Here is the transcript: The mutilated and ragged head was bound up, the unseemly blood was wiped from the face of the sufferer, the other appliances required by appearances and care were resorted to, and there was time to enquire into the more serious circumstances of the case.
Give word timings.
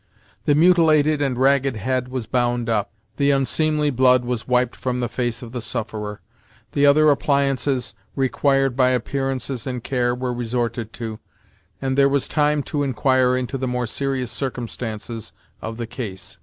The 0.45 0.55
mutilated 0.55 1.21
and 1.21 1.37
ragged 1.37 1.75
head 1.75 2.07
was 2.07 2.25
bound 2.25 2.69
up, 2.69 2.91
the 3.17 3.29
unseemly 3.29 3.91
blood 3.91 4.25
was 4.25 4.47
wiped 4.47 4.75
from 4.75 4.97
the 4.97 5.07
face 5.07 5.43
of 5.43 5.51
the 5.51 5.61
sufferer, 5.61 6.21
the 6.71 6.87
other 6.87 7.11
appliances 7.11 7.93
required 8.15 8.75
by 8.75 8.89
appearances 8.89 9.67
and 9.67 9.83
care 9.83 10.15
were 10.15 10.33
resorted 10.33 10.91
to, 10.93 11.19
and 11.79 11.95
there 11.95 12.09
was 12.09 12.27
time 12.27 12.63
to 12.63 12.81
enquire 12.81 13.37
into 13.37 13.59
the 13.59 13.67
more 13.67 13.85
serious 13.85 14.31
circumstances 14.31 15.33
of 15.61 15.77
the 15.77 15.85
case. 15.85 16.39